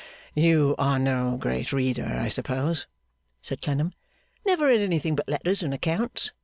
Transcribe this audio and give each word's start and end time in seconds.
'You 0.33 0.73
are 0.79 0.97
no 0.97 1.37
great 1.37 1.71
reader, 1.71 2.05
I 2.17 2.27
suppose?' 2.27 2.87
said 3.39 3.61
Clennam. 3.61 3.91
'Never 4.43 4.65
read 4.65 4.81
anything 4.81 5.15
but 5.15 5.29
letters 5.29 5.61
and 5.61 5.75
accounts. 5.75 6.31